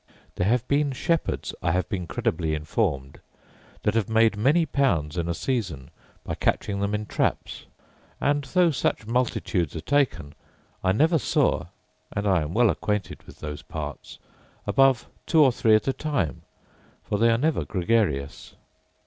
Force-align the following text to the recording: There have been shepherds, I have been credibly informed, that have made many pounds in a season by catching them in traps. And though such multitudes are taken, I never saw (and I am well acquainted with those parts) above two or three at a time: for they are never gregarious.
There 0.33 0.47
have 0.47 0.67
been 0.67 0.93
shepherds, 0.93 1.53
I 1.61 1.73
have 1.73 1.87
been 1.87 2.07
credibly 2.07 2.55
informed, 2.55 3.19
that 3.83 3.93
have 3.93 4.09
made 4.09 4.35
many 4.35 4.65
pounds 4.65 5.15
in 5.15 5.29
a 5.29 5.35
season 5.35 5.91
by 6.23 6.33
catching 6.33 6.79
them 6.79 6.95
in 6.95 7.05
traps. 7.05 7.65
And 8.19 8.43
though 8.45 8.71
such 8.71 9.05
multitudes 9.05 9.75
are 9.75 9.79
taken, 9.81 10.33
I 10.83 10.91
never 10.91 11.19
saw 11.19 11.67
(and 12.11 12.25
I 12.25 12.41
am 12.41 12.55
well 12.55 12.71
acquainted 12.71 13.21
with 13.27 13.41
those 13.41 13.61
parts) 13.61 14.17
above 14.65 15.05
two 15.27 15.43
or 15.43 15.51
three 15.51 15.75
at 15.75 15.87
a 15.87 15.93
time: 15.93 16.41
for 17.03 17.19
they 17.19 17.29
are 17.29 17.37
never 17.37 17.63
gregarious. 17.63 18.55